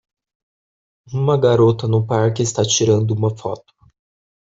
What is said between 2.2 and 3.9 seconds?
está tirando uma foto.